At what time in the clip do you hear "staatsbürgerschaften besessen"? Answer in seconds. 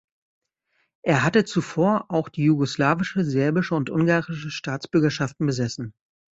4.49-5.93